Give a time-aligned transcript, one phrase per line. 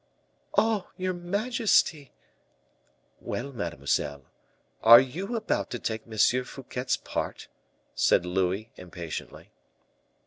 [0.57, 0.89] "Oh!
[0.97, 2.11] your majesty"
[3.29, 4.23] "Well, mademoiselle,
[4.81, 6.43] are you about to take M.
[6.43, 7.47] Fouquet's part?"
[7.93, 9.51] said Louis, impatiently.